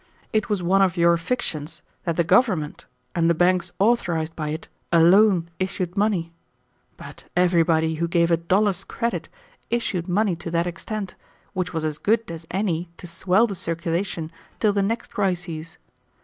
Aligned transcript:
It 0.33 0.49
was 0.49 0.63
one 0.63 0.81
of 0.81 0.97
your 0.97 1.15
fictions 1.17 1.83
that 2.05 2.15
the 2.15 2.23
government 2.23 2.87
and 3.13 3.29
the 3.29 3.35
banks 3.35 3.71
authorized 3.77 4.35
by 4.35 4.49
it 4.49 4.67
alone 4.91 5.47
issued 5.59 5.95
money; 5.95 6.33
but 6.97 7.25
everybody 7.35 7.93
who 8.01 8.07
gave 8.07 8.31
a 8.31 8.37
dollar's 8.37 8.83
credit 8.83 9.29
issued 9.69 10.09
money 10.09 10.35
to 10.37 10.49
that 10.49 10.65
extent, 10.65 11.13
which 11.53 11.71
was 11.71 11.85
as 11.85 11.99
good 11.99 12.31
as 12.31 12.47
any 12.49 12.89
to 12.97 13.05
swell 13.05 13.45
the 13.45 13.53
circulation 13.53 14.31
till 14.59 14.73
the 14.73 14.81
next 14.81 15.13
crises. 15.13 15.77